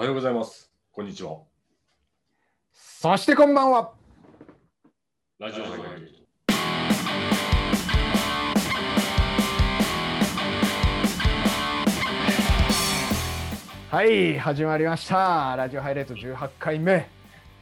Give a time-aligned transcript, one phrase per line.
[0.00, 0.72] おはようございます。
[0.92, 1.40] こんにちは。
[2.72, 3.92] そしてこんばんは。
[5.38, 6.26] ラジオ会議。
[13.90, 15.54] はい、始まりました。
[15.54, 17.06] ラジオハイライト18回目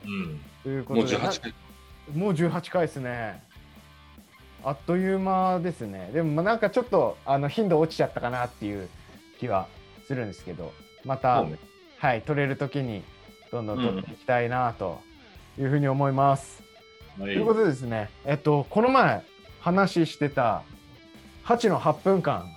[0.04, 0.40] うん。
[0.62, 1.50] というこもうとで、18回。
[1.50, 3.42] なもう18回ですね。
[4.62, 6.12] あっという間ですね。
[6.12, 8.88] でもまあなんかちょっとあの頻度落ちちゃったかなっていう
[9.40, 9.66] 気は
[10.06, 10.72] するんですけど、
[11.04, 11.44] また。
[11.98, 13.02] はい、取れる時に
[13.50, 15.00] どんどん取っていきたいなと
[15.58, 16.62] いうふうに思います。
[16.62, 16.68] はい
[17.18, 19.22] ということでですね、えっと、この前
[19.58, 20.62] 話してた
[21.44, 22.48] 8の8分間、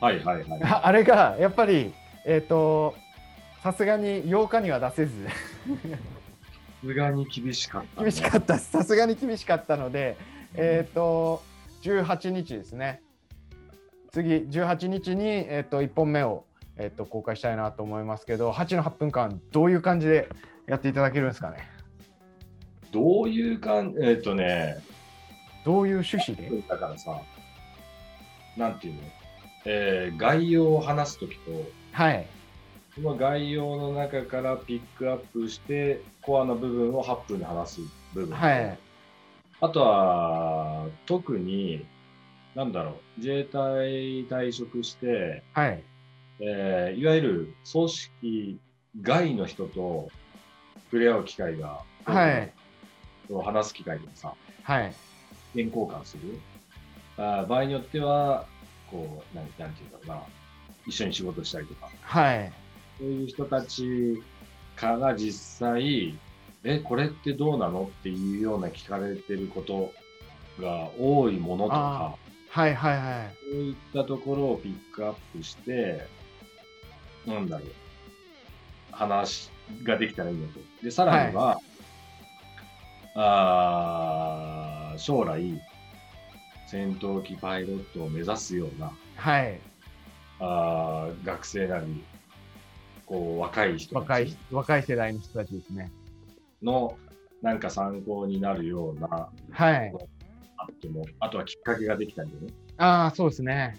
[0.00, 0.62] はいはいはい。
[0.64, 1.92] ああれがやっぱり、
[2.26, 2.96] えっと、
[3.62, 5.30] さすがに8日には出せず、さ
[6.82, 8.10] すがに厳しかった、ね。
[8.10, 10.16] 厳しかったさすがに厳しかったので、
[10.54, 11.40] えっと、
[11.82, 13.00] 18日ですね、
[14.10, 16.44] 次、18日に、えっと、1本目を、
[16.78, 20.28] えっと、公開したいなと思いますけど、8の8分間、どういう感じで
[20.66, 21.68] やっていただけるんですかね？
[22.92, 24.76] どういう感じ、えっ、とね、
[25.64, 26.62] どういう趣旨で？
[26.68, 27.20] だからさ、
[28.56, 29.00] なんていうの、
[29.64, 31.50] えー概要を話すときと、
[31.92, 32.26] はい。
[32.94, 37.80] その概要の中からピックアップして、コアの部分を8分で話す
[38.12, 38.78] 部分と、はい。
[39.62, 41.86] あとは、特に、
[42.54, 45.82] なんだろう、自衛隊退職して、はい。
[46.40, 48.60] えーいわゆる組織
[49.02, 50.10] 外の人と
[50.90, 52.52] 触れ合う機会が、はい。
[53.44, 54.92] 話す機会とかさ、はい。
[55.54, 56.38] 意見交換する。
[57.16, 58.46] あー場合によっては、
[58.90, 60.22] こう、なんなんていうんだろうな、
[60.86, 62.52] 一緒に仕事したりとか、はい。
[62.98, 64.22] そういう人たち
[64.76, 66.14] から実際、
[66.64, 69.92] え、これってどうなのっていうような聞かれてること
[70.60, 72.16] が多いものとか、
[72.50, 73.34] はいはいはい。
[73.50, 76.06] そういったところをピックアップして、
[77.26, 77.68] なんだろう、
[78.90, 79.50] 話
[79.84, 80.60] ができたらいいなと。
[80.82, 81.58] で、さらには、
[83.14, 85.60] あー将来、
[86.66, 89.60] 戦闘機パイロットを目指すようなはい。
[90.40, 92.02] あー学生なり、
[93.06, 95.90] こう若い人若い若い世代の人たちですね。
[96.62, 96.96] の
[97.42, 99.92] なんか参考になるような、はい。
[100.56, 102.34] あっても、あとはきっかけができたりね、
[102.78, 103.78] ああ、そうですね。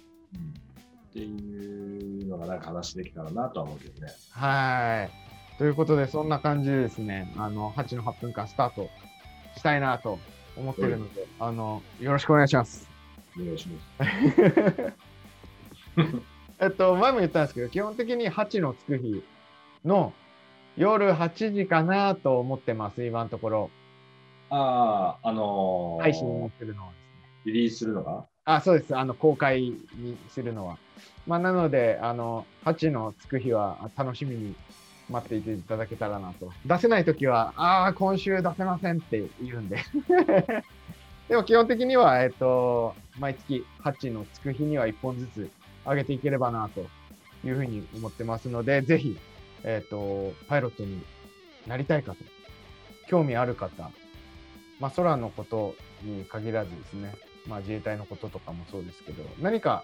[1.14, 4.12] っていうのがなんか話できたらなとは思うけどね。
[4.32, 5.08] は
[5.56, 5.58] い。
[5.60, 8.90] ということで、そんな感じでですね、あの、8の8分間スタート
[9.56, 10.18] したいなと
[10.58, 12.90] 思ってるので、あの、よろしくお願いします。
[13.40, 14.94] お願いします。
[16.60, 19.24] えっと、前も言ったんですけど、基本的に8のつく日
[19.86, 20.14] の
[20.76, 23.70] 夜8時かなと思ってます、今のところ。
[24.50, 26.28] ああ、あのー配信
[26.60, 27.30] るのはですね。
[27.46, 28.26] リリースするのが？
[28.46, 28.96] あ、そうです。
[28.96, 30.78] あの、公開にするのは。
[31.26, 34.56] まあ、なので、あの、8のつく日は楽しみに
[35.10, 36.52] 待っていていただけたらなと。
[36.66, 39.78] 出せないときは、ああ、今週出せませんって言うんで。
[41.30, 45.50] でも基本的には、えっと、毎月8のつく日には1本ずつ
[45.86, 46.86] 上げていければなと
[47.46, 49.18] いうふうに思ってますので、ぜひ、
[49.64, 51.02] えっと、パイロットに
[51.66, 52.18] なりたい方、
[53.08, 53.90] 興味ある方、
[54.82, 57.16] まあ、空のことに限らずですね、
[57.48, 59.84] まあ、自衛隊のこととかもそうですけど、何か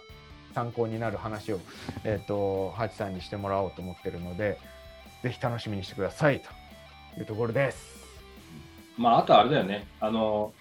[0.54, 1.60] 参考になる話を、
[2.04, 4.58] えっ、と、ハチさんにしてもらおうと思ってるので、
[5.24, 6.50] ぜひ楽しみにしてくださいと
[7.20, 8.00] いうところです。
[8.98, 9.88] まあ、あとはあれだよね。
[10.00, 10.54] あの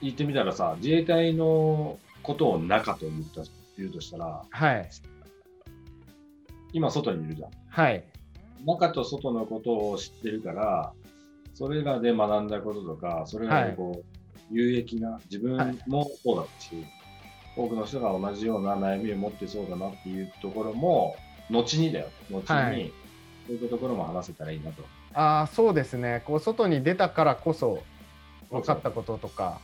[0.00, 3.42] 言ってみたらさ、自衛隊のことを中と言った
[3.76, 4.88] 言うとしたら、はい。
[6.72, 7.50] 今外にいるじゃん。
[7.68, 8.04] はい。
[8.64, 10.92] 中と外のことを知ってるから、
[11.54, 14.17] それらで学んだこととか、それらでこう、
[14.50, 16.84] 有益な、自分もそうだったし、
[17.56, 21.16] 多くの人が同じような悩みを持ってそうだなっていうところも、
[21.50, 22.06] 後にだよ。
[22.30, 22.92] 後に、はい
[23.46, 24.84] そういうところも話せたらいいなと。
[25.14, 26.22] ああ、そうですね。
[26.26, 27.82] こう、外に出たからこそ
[28.50, 29.58] 分かったこととか、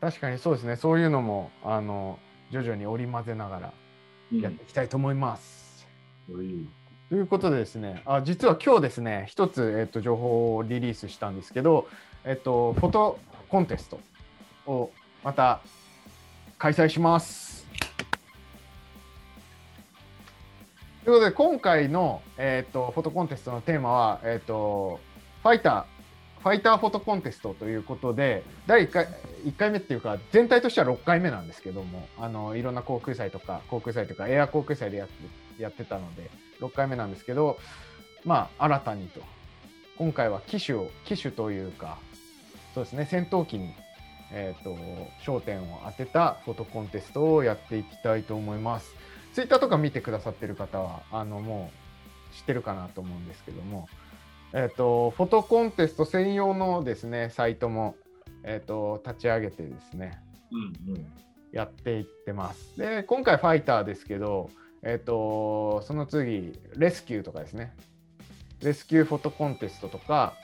[0.00, 0.74] 確かにそうですね。
[0.74, 2.18] そういうのも、あの、
[2.50, 3.72] 徐々に織り交ぜながら
[4.32, 5.86] うんやっていきたいと思います。
[6.28, 6.66] そういう
[7.08, 11.88] ということでですね、あ実は今日ですね、一つ、えっと、情報をリリースしたんですけど、
[12.24, 13.18] えっと、フォト
[13.50, 13.98] コンテスト
[14.66, 14.92] を
[15.24, 15.60] また
[16.56, 17.66] 開催します。
[21.04, 25.00] ということで、今回の、えっと、フォトコンテストのテーマは、えっと、
[25.42, 29.08] ファイター、ファイターフォトコンテストということで、第1回
[29.44, 36.30] ,1 回目っていうか、全体としては6回目なんですけども、あのいろんな航空祭とか、航空祭とか、エア航空祭でやってやってたので、
[36.60, 37.58] 6回目なんですけど、
[38.24, 39.20] まあ、新たにと。
[39.98, 41.98] 今回は機種を、機種というか、
[42.74, 43.74] そうですね、戦闘機に、
[44.32, 44.76] えー、と
[45.24, 48.94] 焦点を当てたフォトコンテストをやっていきたいと思います。
[49.32, 51.70] ツイッターとか見てくださってる方は、あのも
[52.32, 53.88] 知ってるかなと思うんですけども、
[54.52, 57.94] えっ、と、フォトコンテスト専用のですね、サイトも、
[58.42, 60.20] えっ、と、立ち上げてですね、
[60.50, 61.06] うんうん。
[61.52, 62.76] やっていってます。
[62.76, 64.50] で、今回ファイターですけど、
[64.82, 67.76] えっ、と、その次、レスキューとかですね。
[68.60, 70.34] レスキューフォトコンテストとか、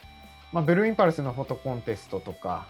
[0.56, 2.67] まあ、ブルーインパルスのフォトコンテストとか、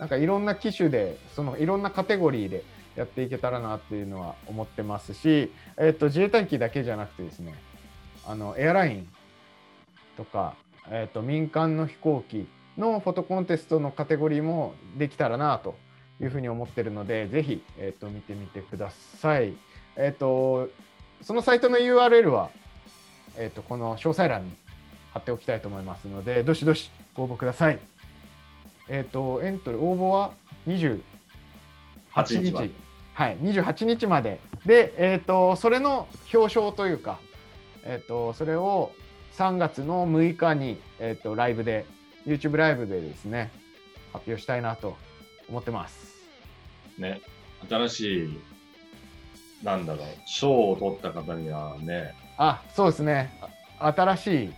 [0.00, 2.64] なんかいろんな機種で、そのいろんなカテゴリーで
[2.96, 7.54] やっていけたらなっていうのは思ってますし、えっ、と、自衛隊機だけじゃなくてですね、
[8.26, 9.08] あの、エアライン
[10.16, 10.56] とか、
[10.90, 15.76] えっ、と、民間の飛行機のフォトコンテストのカテゴリーもできたらなと
[16.20, 19.52] いうふうに思ってるので、ぜひ、えっ、と、見てみてください。
[19.94, 20.68] えっ、と、
[21.22, 22.50] そのサイトの URL は、
[23.38, 24.50] えっ、と、この詳細欄に
[25.12, 27.78] 貼っておきたいと思いますので、どしどしご応募ください。
[28.88, 30.32] えっ、と、エントリー、応募は
[30.66, 31.00] 28
[32.14, 32.74] 8日日
[33.14, 34.40] はい、28日まで。
[34.66, 37.18] で、えっ、と、それの表彰というか、
[37.84, 38.92] えっ、と、それを
[39.36, 41.86] 3月の6日に、えっ、と、ライブで、
[42.26, 43.50] YouTube ライブでですね、
[44.12, 44.96] 発表したいなと
[45.48, 46.14] 思ってます。
[46.98, 47.20] ね。
[47.68, 48.40] 新しい、
[49.62, 53.30] なんだろう、賞を取った方にはね、あ、そうですね。
[53.78, 54.52] あ新しい、え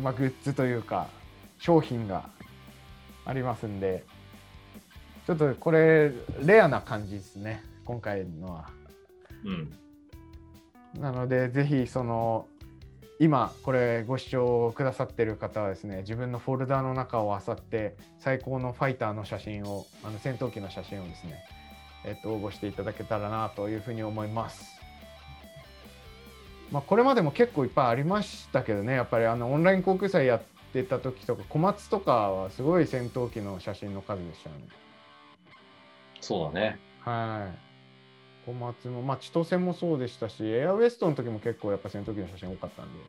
[0.00, 1.08] まあ、グッズというか、
[1.58, 2.28] 商品が
[3.24, 4.04] ありますんで、
[5.26, 6.10] ちょっとこれ、
[6.44, 8.70] レアな感じですね、今回のは。
[9.44, 9.72] うん。
[11.00, 12.46] なので、ぜひ、その、
[13.18, 21.44] 今、これご視聴くださってる方はですね、自分のフォルダの中を漁って、最高のファイターの写真を、あの戦闘機の写真をですね、
[22.04, 24.81] えっと、応募していただけたらなというふうに思います。
[26.72, 30.42] まあ、これまでも結構いっぱいありましたけどね、やっぱりあのオンライン航空祭やっ
[30.72, 34.62] てた時とか、小松とかはすごい戦闘機の写真の数でしたよね。
[36.22, 36.78] そうだね。
[37.00, 37.52] は
[38.46, 38.46] い。
[38.46, 43.00] 小松も、まあ、千歳もそうでしたし、エアウェストの時も結構やっぱ戦闘機の写真多かったんで。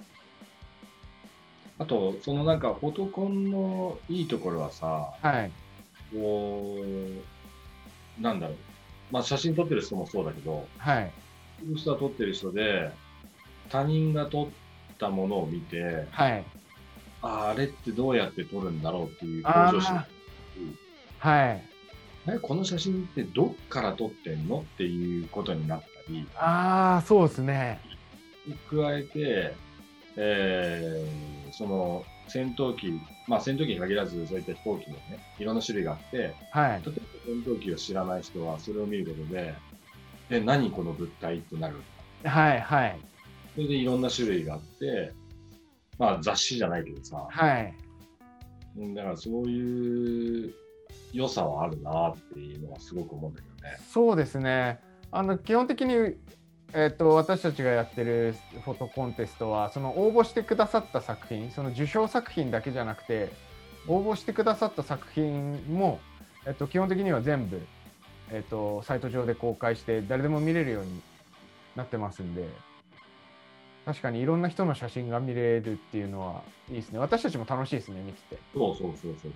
[1.80, 5.52] あと、そのなんか、フォトコンのいいところはさ、はい。
[6.14, 6.76] こ
[8.20, 8.58] う、なんだろう。
[9.10, 11.12] まあ、写真撮ってる人もそうだけど、はい。
[11.62, 12.92] 撮る人は撮ってる人で、
[13.74, 14.48] 他人が撮っ
[15.00, 16.46] たものを見て、はい。
[17.24, 20.00] ああ、あれってどうやって撮るんだろうっていう表情して
[21.18, 21.62] はい。
[22.28, 27.80] えこの写真ってどっから撮ってんのっていうことになったり、ああ、そうですね。
[28.46, 29.56] に加えて、
[30.18, 32.88] えーその戦闘機、
[33.28, 36.82] まあ戦闘機に限らずそういった飛行機のね、いろんな種類があって、例えはい。
[36.84, 36.92] ば
[37.26, 39.54] 戦闘機を知らない人はそれを見ることで、
[40.30, 41.76] え、何この物体ってなる。
[42.24, 42.62] はい。
[42.62, 43.00] はい。
[43.56, 45.14] それでいろんな種類があって、
[45.98, 47.74] まあ雑誌じゃないけどさ、はい。
[48.78, 50.54] うんだからそういう
[51.12, 53.78] 良さはあるなっていうのはすごく思うんだけどね。
[53.92, 54.80] そうですね。
[55.12, 56.16] あの基本的に、
[56.74, 63.32] えっと私たちがやってるフォトコンテストはその応募してくださった作品その受賞作品だけじゃなくて
[63.88, 66.00] 応募してくださった作品も、
[66.48, 67.62] えっと基本的には全部、
[68.32, 71.00] えっとサイト上で公開して誰でも見れるように
[71.76, 72.48] なってますんで
[73.86, 79.32] 確かにいろんな人の写真が見れるっていうのはいいですね私たちも楽しいですね見ててそうそうそうそう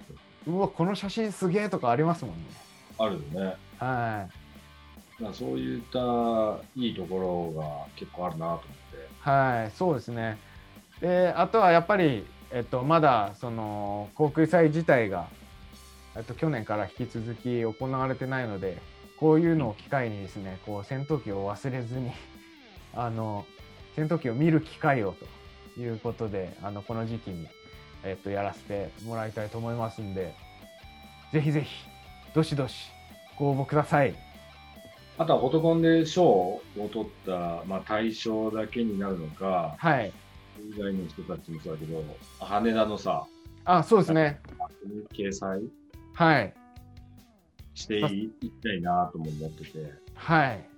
[0.45, 0.55] そう。
[0.55, 2.43] うわこの写真すげえとかありますもんね
[2.97, 3.55] あるよね。
[3.77, 4.47] はい
[5.19, 8.67] まあ、そういったいいところが結構あるなと思って。
[9.19, 10.37] はい、そうですね。
[11.01, 15.27] で、あとはやっぱり、えっと、まだその航空祭自体が、
[16.15, 18.77] えっと、去年から引き続き行われてないので、
[19.19, 22.11] こういうのを機会にですね、こう戦闘機を忘れずに、
[22.95, 23.45] あの
[23.97, 25.15] 戦闘機を見る機会を
[25.75, 27.47] ということで、あのこの時期に、
[28.03, 30.35] えっと、やらせてもらいたいと思いますんで、
[31.33, 31.67] ぜひぜひ、
[32.35, 32.91] どしどし
[33.39, 34.13] ご応募ください。
[35.17, 40.13] あとはフォトコンで賞を取った、まあ、対象だけになるのか、はい。
[40.59, 42.03] 以外の人たちもそうだけど、
[42.39, 43.25] 羽田のさ、
[43.65, 44.39] あ、そうですね。
[45.11, 45.61] 掲載
[46.13, 46.53] はい。
[47.73, 50.76] していきたいなとも思ってて、はい。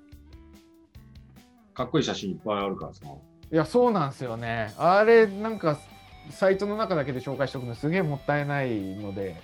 [1.79, 4.73] かっこいい写真いっぱいあるからさ、いや、そうなんですよね。
[4.77, 5.79] あれ、なんか、
[6.29, 9.37] サイトの中だけで紹介しておくのすげえもったいないので、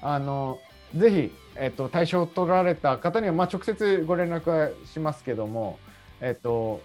[0.00, 0.60] あの、
[0.94, 5.80] ぜひ、えっと、対象を取られた方には、まあ、直接ご連絡はしますけども、
[6.20, 6.82] えっと、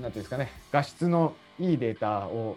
[0.00, 2.56] なんていうんですかね、画質のいいデータを、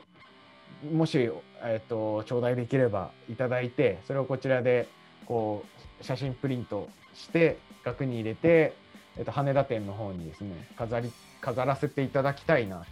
[0.92, 1.30] もし、
[1.62, 4.88] えっと、頂戴できればいただいて、それをこちらで、
[5.28, 5.64] こ
[6.02, 8.74] う、写真プリントして、額に入れて、
[9.18, 11.12] えっと、羽田店の方にですね、飾り、
[11.46, 12.86] 飾らせていただきたいなと。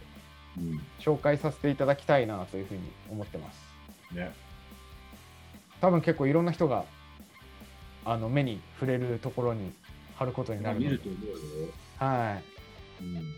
[0.55, 3.59] うん、紹介させていただきたいなというふうに思ってます。
[4.13, 4.31] ね。
[5.81, 6.85] 多分結構いろんな人が
[8.05, 9.71] あの目に触れるところに
[10.15, 11.17] 貼ることになるので見ると思
[13.01, 13.33] うん。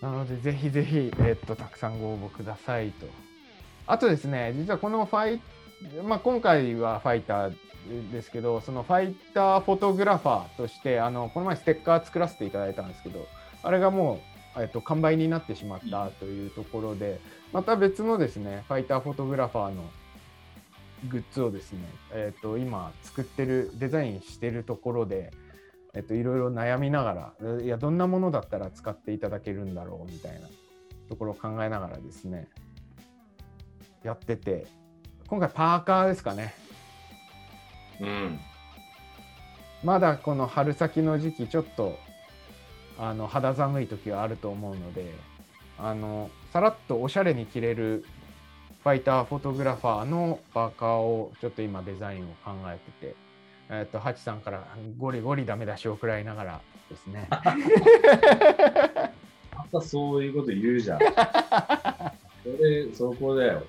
[0.00, 3.06] なので、ぜひぜひ、えっと、たくさんご応募くださいと。
[3.86, 5.40] あとですね、実はこのファイ、
[6.02, 7.54] まあ、今回はファイター
[8.12, 13.26] ですけど、そのファイターフォトグラファーとして、あのこの前ステッカー作らせていただいたんですけど、
[13.62, 14.20] あれがも
[14.56, 17.20] う、えっと、完売になってしまったというところで、
[17.52, 19.84] また別のですね、ファイターフォトグラファーの
[21.08, 21.80] グッズをですね、
[22.12, 25.32] えっと、今作ってる、デザインしてるところで、
[25.94, 30.48] えっと、いろいろ悩みながら、いや、どんなものだったら使っていただけるんだろうみたいな
[31.08, 32.48] ところを考えながらですね、
[34.02, 34.66] やってて、
[35.28, 36.54] 今回パーカーですかね。
[38.00, 38.38] うん。
[39.82, 41.98] まだこの春先の時期、ちょっと
[42.98, 45.12] あの肌寒い時はあると思うので、
[45.78, 48.04] あのさらっとおしゃれに着れる
[48.82, 53.16] ファイターフォトグラファーのパーカーをちょっと今デザインを考えてて、
[53.68, 54.64] えっと、ハチさんから
[54.96, 57.28] ゴリゴリダメ出しを食らいながらですね。
[57.30, 57.40] ま
[59.72, 60.98] たそういうこと言うじゃん。
[61.00, 61.04] そ
[62.62, 63.62] れ、そこだよ。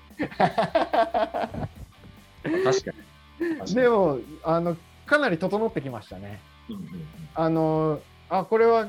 [2.42, 2.92] 確か
[3.66, 3.74] に。
[3.74, 6.40] でもあのかなり整ってきましたね。
[6.68, 6.82] うんうん
[7.34, 8.86] あのあこれは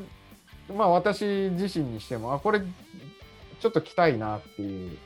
[0.73, 2.61] まあ私自身にしてもあこれ
[3.59, 4.97] ちょっと着たいなっていう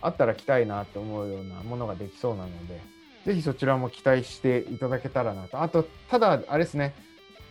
[0.00, 2.80] あったら着たいなって思うようなものができそうなので
[3.24, 6.94] ぜひそちらも期待していただけたらなとあとただあれですね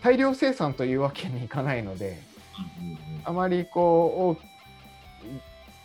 [0.03, 2.21] 大量生産というわけにいかないので
[3.23, 4.37] あまりこ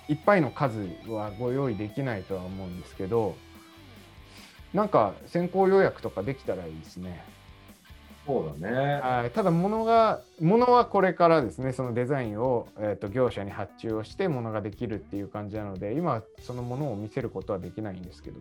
[0.09, 3.37] ういっぱいの数はご用意できないとは思うんですけど
[4.75, 7.25] なんか先行予約とかできたらいいですね。
[8.29, 9.01] そうだね。
[9.01, 18.39] はい、ただ物が物はこれからですねそのデザインを、えー、と業者に発注をして物ができるっていう感じなので今そのものを見せることはできないんですけど。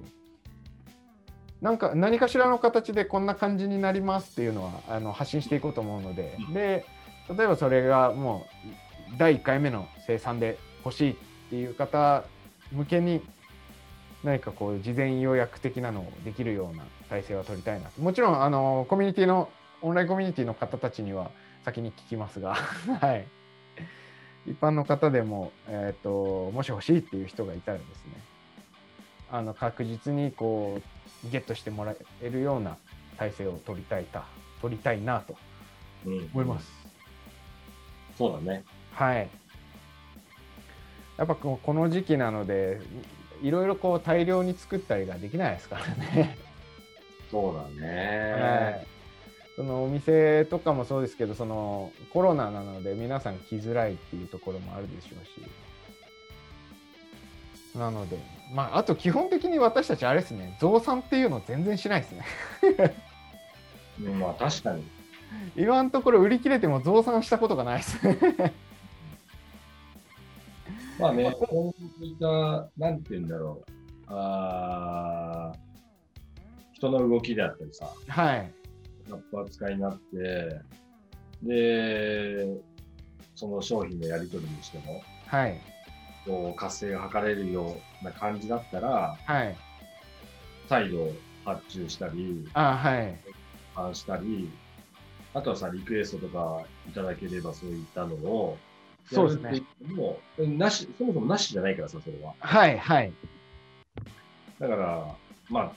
[1.62, 6.38] なんか何かしらの形でこんな感じになりますっていうのはあの発信していこうと思うので。
[6.54, 6.86] で
[7.36, 8.46] 例えばそれがも
[9.14, 11.16] う第1回目の生産で欲しいっ
[11.50, 12.24] ていう方
[12.72, 13.22] 向けに
[14.24, 18.02] 何かこう事前予約的なのをできるような体制は取りたいなと。
[18.02, 19.50] もちろんあのコミュニティの
[19.82, 21.32] オンラインコミュニティの方たちには
[21.64, 22.56] 先に聞きますが、
[23.02, 23.28] はい、
[24.48, 28.14] 一般の方でも、えー、ともし欲しいっていう人がいたらですね
[29.30, 30.82] あの確実にこ
[31.26, 32.78] うゲットしてもらえるような
[33.18, 34.24] 体制を取りたいた
[34.62, 35.36] 取りたいなと
[36.06, 36.72] うん思います。
[38.18, 38.64] そうだね。
[38.94, 39.30] はい。
[41.18, 42.80] やっぱこの時期なので
[43.42, 46.38] いいろいろこう大量に作ったりができないですからね。
[47.30, 48.88] そうだはね。
[48.94, 48.97] い
[49.58, 55.42] そのお店とかもそうですけどそのコロナなので皆さん来づらいっていうところもあるでしょうし。
[57.76, 58.18] なので
[58.54, 60.56] まああと基本的に私たちあれですね。
[60.62, 62.26] 増産っていうの全然しないですね。
[64.00, 64.84] うんまあ確かに。
[65.56, 68.18] 今のところ売り切れても増産したことがないですね。
[71.00, 73.72] まあね、こういった、なんて言うんだろう。
[74.08, 75.68] あー
[76.74, 78.52] 人の動きであったりさ、はい
[79.10, 80.62] 活発化になって、
[81.44, 82.48] で、
[83.36, 85.60] その商品のやり取りにしても、はい。
[86.26, 89.56] こう活性が図れるような感じだったら、はい。
[90.68, 91.12] 再度
[91.46, 93.18] 発注したり、あはい。
[93.76, 94.50] 販したり、
[95.34, 98.58] あとはさ、リクエストとかいただければそういったのを、
[99.12, 99.64] そうですね。
[99.96, 102.34] もえなし、そもそもなしじゃないからさ、それは。
[102.40, 103.14] はいはい。
[104.60, 105.16] だから、
[105.50, 105.72] まあ、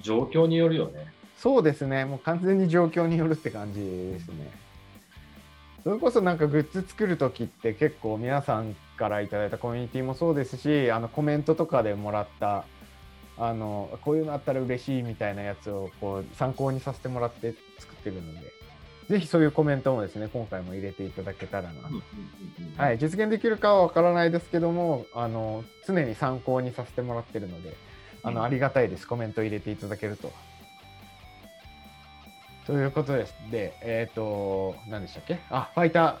[0.00, 1.12] 状況によるよね。
[1.42, 4.50] そうですね、もう完全に状況によるって感じですね。
[5.82, 12.66] それこそなんかグッズ作るときって結構皆さんからいただいたコミュニティもそうですし、あのコメントとかでもらった、
[13.38, 18.40] あのこういうのあったら嬉しいみたいなやつをこう参考にさせてもらって作ってるので、
[19.08, 21.74] ぜひそういうコメントもですね、今回も入れていただけたらな。
[22.76, 27.74] はい、実現できるかはわからないですけども、あの常に参考にさせてもらってるので、
[28.22, 30.30] あうんのありがたいです、コメント入れていただけると。
[32.66, 33.34] ということです。
[33.50, 35.40] で、えっ、と、何でしたっけ？
[35.50, 36.18] あ、ファイタ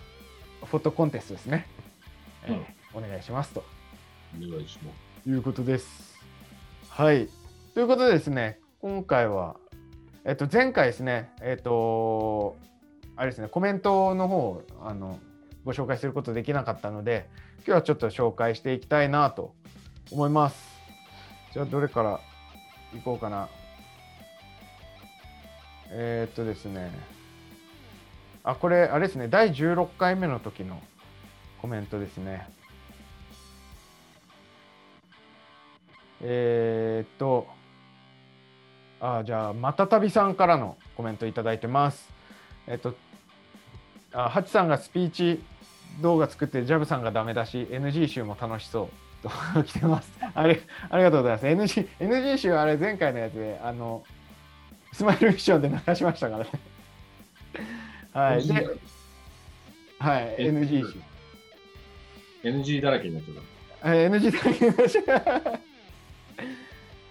[0.62, 1.66] ーフォトコンテストですね。
[2.44, 3.62] えーお願いしますと
[4.36, 4.90] お願いしま
[5.22, 5.30] す。
[5.30, 6.18] いうことです。
[6.88, 7.28] はい。
[7.72, 9.54] ということでですね、今回は、
[10.24, 12.56] えっ、と、前回ですね、えっ、と、
[13.14, 15.20] あれですね、コメントの方をあの
[15.64, 17.28] ご紹介することできなかったので、
[17.58, 19.54] 今日はちょっと紹介していきたいなと
[20.10, 20.80] 思います。
[21.52, 22.20] じゃあ、どれから
[22.92, 23.48] いこうかな。
[25.92, 26.92] えーっとですね、
[28.44, 30.80] あ、これ、あれですね、第16回目の時の
[31.60, 32.48] コメントですね。
[36.22, 37.48] えーっと、
[39.00, 42.08] あ、じゃあ、またたびさんからのコメントいただいてます。
[42.66, 42.94] えっと、
[44.12, 45.42] あハチさんがスピーチ
[46.00, 48.88] 動画作ってジャブさんがダメだし NG 集も楽しそう。
[49.22, 49.28] と
[49.64, 50.10] 来てます。
[50.34, 51.80] あれありがとうございます。
[51.80, 54.02] NG, NG 集あれ前回のやつであの
[54.92, 56.50] スマイルミッションで流しましたからね。
[58.12, 58.46] はい。
[58.46, 58.54] で
[59.98, 60.36] はい。
[60.38, 61.00] NG 集
[62.42, 65.60] NG だらけになっちゃっえ NG だらけになっちゃった。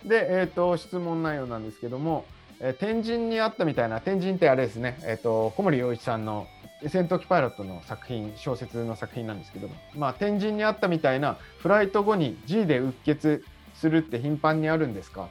[0.08, 2.26] で、えーと、質問内容なんですけども、
[2.60, 6.48] えー、天神にあったみたいな天神ってあれですね、えーと、小森洋一さんの
[6.88, 13.44] 戦闘機パイロットの作品小説の作品なんですけども、まあ、天神にあったみたいなフライト後に G でうっ血
[13.76, 15.24] するって頻繁にあるんですか？
[15.24, 15.28] あ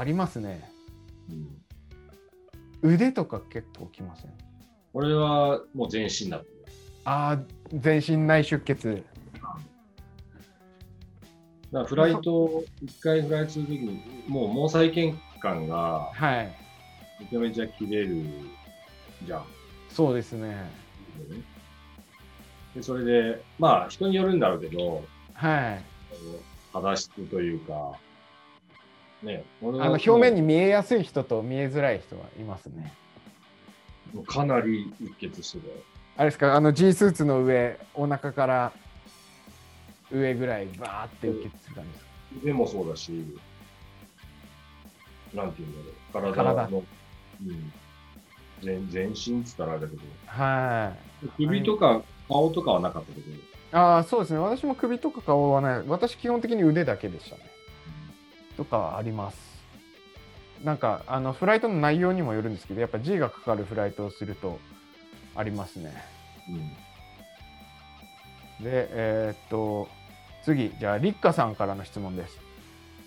[0.00, 0.66] ありますね、
[2.82, 4.30] うん、腕とか結構きません？
[4.94, 6.42] これはもう全身だ
[7.04, 7.38] ああ
[7.70, 9.04] 全身内出血
[11.70, 16.56] だフライト、一回フライトするときに、もう毛細血管が、はい。
[17.20, 18.24] めちゃめちゃ切れる
[19.24, 19.44] じゃん。
[19.88, 20.68] そうですね。
[22.74, 25.04] でそれで、まあ、人によるんだろうけど、
[25.34, 25.84] はい。
[26.72, 27.92] 肌質というか、
[29.22, 32.92] ね、あの表面に見えやすい人と見えづらい人はいますね。
[34.26, 35.68] かなりうっ血して。
[36.16, 38.72] あれですか、あの G スーツの上、お腹から
[40.10, 42.10] 上ぐらいバーって受けする感じですか？
[42.42, 43.12] 腕もそうだし、
[45.34, 45.72] なんていうん
[46.12, 47.72] だろう、体の、うん、
[48.62, 51.28] 全全身っつったらあれだけど、はい。
[51.36, 53.26] 首とか顔とかはなかったけど。
[53.72, 54.38] ああ、そうですね。
[54.38, 55.84] 私も首とか顔はない。
[55.86, 57.42] 私基本的に腕だけでしたね。
[58.60, 59.38] とかあります。
[60.62, 64.60] なんか、あの、フライトの内容にもよるんですけど、やっぱ G がかかるフライトをすると
[65.34, 65.94] ありますね。
[68.58, 69.88] うん、で、えー、っと、
[70.44, 72.38] 次、じゃあ、立花さんからの質問です。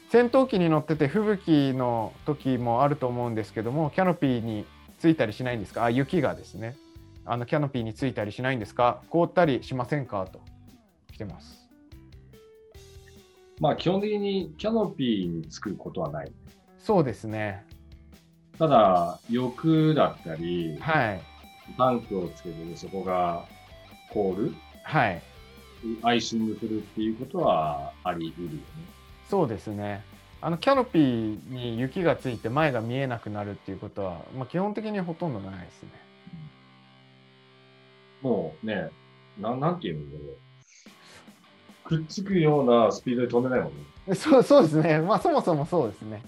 [0.10, 4.66] 戦闘機に乗ってて吹雪の時もあると思うんですけども、キャノピーに
[4.98, 5.84] ついたりしないんですか？
[5.84, 6.76] あ、雪がですね。
[7.26, 9.04] あのキャノピーについたりしないんですか？
[9.10, 10.26] 凍ったりしませんか？
[10.26, 10.40] と
[11.12, 11.63] 来てます。
[13.60, 16.32] まあ、基本的にキャノピーにつくことはない。
[16.78, 17.66] そうですね。
[18.58, 21.22] ただ、翼だったり、はい、
[21.78, 23.46] タンクをつけてそこが
[24.12, 24.54] 凍る。
[24.84, 25.22] はい。
[26.02, 28.60] アイシングするっていうことはあり得るよね。
[29.30, 30.04] そうですね。
[30.42, 35.90] あのキャノピーに雪がついて前が見えなくなるっていうことは、まあ、基本的にほとんどないですね。
[38.22, 38.90] もうね、
[39.40, 40.38] ななんていうんだろう。
[41.84, 43.74] くっつくようなスピードで飛んでないもん
[44.08, 44.16] ね。
[44.16, 45.00] そうそうですね。
[45.00, 46.24] まあそもそもそうですね。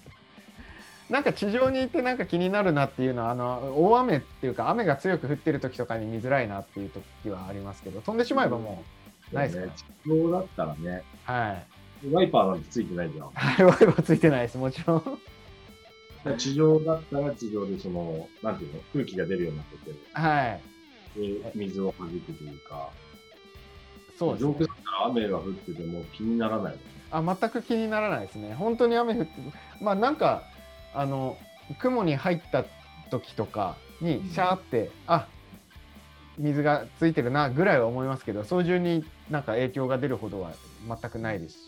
[1.09, 8.83] なんか地上にいてなんか気になるなっていうのはあの大雨っていうか雨が強く降ってる時とかに見づらいなっていう時はありますけど飛んでしまえばも
[9.31, 9.71] うないですね。
[10.03, 11.03] 地上だったらね。
[11.25, 11.65] はい。
[12.11, 13.29] ワイパーなんてついてないじゃん。
[13.33, 15.19] はい、ワイパーついてないです、もちろん。
[16.37, 19.95] 地上だったら地上でその、なんていうの、空気が出るようになってて。
[20.13, 20.57] は
[21.15, 21.19] い。
[21.19, 22.89] で、水をはじくというか。
[24.17, 26.79] そうです、ね、上空だったら雨が降ってても気にならない、ね、
[27.11, 28.53] あ、全く気にならないですね。
[28.53, 29.31] 本当に雨降って、
[29.81, 30.43] まあなんか、
[30.93, 31.37] あの、
[31.79, 32.65] 雲に入った
[33.09, 35.27] 時とかにシャーって、うん、あ
[36.37, 40.51] 水がついてるなぐらいは思いますけど操縦になんか影響が出るほどは
[40.87, 41.59] 全くないですし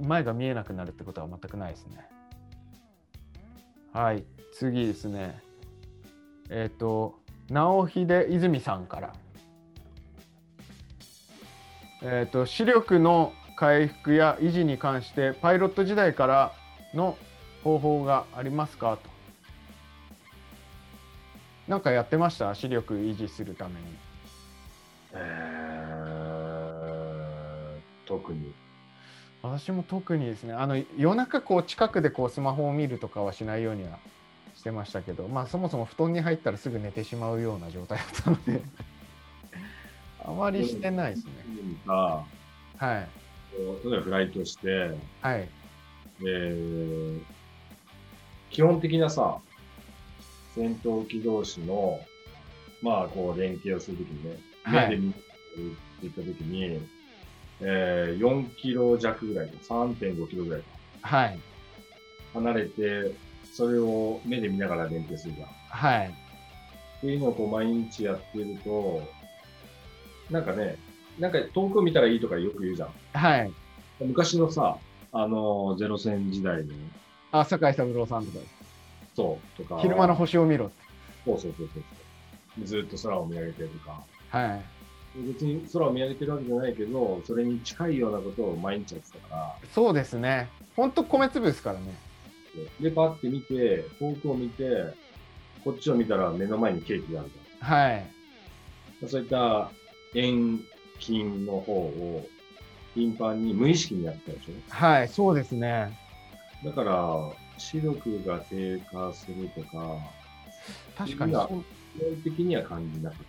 [0.00, 2.08] 前が見えなくなるってことは全くないですね。
[3.92, 5.40] はい次ですね。
[6.48, 7.18] えっ、ー、と
[7.50, 9.12] 直秀泉さんから
[12.02, 16.52] えっ、ー、と視力の回復や維持に関してパイロット時代から
[16.94, 17.18] の
[17.62, 19.10] 方法がありますかと
[21.68, 22.54] なんかやってました？
[22.54, 23.80] 視力維持するために。
[25.12, 28.52] えー、特に。
[29.42, 33.98] 私も特にですね、あの夜中こう近くでこうスマホを見るとかはしないようには
[34.54, 38.62] してましたけど、まあそもそも布団に入ったらすぐ寝てしまうような状態だったので
[40.24, 41.32] あまりしてないですね。
[42.76, 43.08] はい。
[43.84, 44.90] 例えばフライトして、
[45.20, 45.48] はい。
[46.20, 47.20] で、
[48.50, 49.38] 基本的なさ、
[50.54, 52.00] 戦闘機同士の、
[52.82, 55.20] まあ、こう、連携をするときにね、目で見て
[56.02, 56.80] 言ったときに、
[57.60, 60.66] えー、4キロ弱ぐらいか、3.5キロぐらいか。
[61.02, 61.38] はい。
[62.32, 63.12] 離れて、
[63.52, 65.48] それを目で見ながら連携するじゃん。
[65.48, 66.08] はい。
[66.08, 69.02] っていうのをこう毎日やってると、
[70.30, 70.76] なんかね、
[71.20, 72.88] なんか遠く見たらいいとかよく言うじゃん。
[73.12, 73.52] はい。
[74.00, 74.78] 昔のさ、
[75.12, 76.72] あの、ゼロ戦時代の。
[77.30, 78.38] あ、酒井三郎さんとか。
[79.14, 79.80] そうとか。
[79.82, 80.70] 昼間の星を見ろ
[81.26, 81.80] そうそうそうそ
[82.62, 84.02] うずっと空を見上げてるとか。
[84.30, 84.62] はい。
[85.26, 89.54] 別に空を見上げてるわけじゃないけど、それに近いようなことを毎日やってたから。
[89.74, 90.48] そうですね。
[90.74, 91.94] ほんと米粒ですからね。
[92.80, 94.94] で、パって見て、遠くを見て、
[95.62, 98.06] こっちを見たら目の前にケーキがあるじはい。
[99.06, 99.70] そういった
[100.14, 100.60] 遠
[101.00, 102.26] 筋の方を
[102.94, 104.52] 頻繁に無意識にやってたでしょ？
[104.68, 105.96] はい、そうですね。
[106.64, 109.96] だから、視力が低下するとか、
[110.96, 111.32] 確かに。
[111.32, 111.64] 基本
[112.24, 113.20] 的には感じなかっ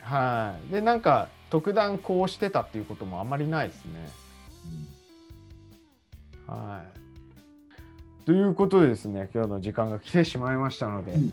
[0.00, 0.72] はい。
[0.72, 3.92] で、なんか、特段こうしてたっていうこともあんまりないですね。
[6.46, 6.52] た。
[6.52, 8.26] うんはい。
[8.26, 11.32] ということでですね、今日の時間が来てしまいましたので、うん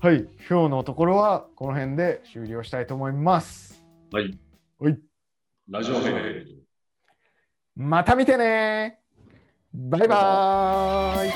[0.00, 3.84] はい、今日のところはこの辺で終了したいと思います。
[4.12, 4.38] はい。
[4.78, 4.98] はい。
[5.70, 6.64] ラジオメール。
[7.76, 8.98] また見てね
[9.72, 11.30] バイバーイ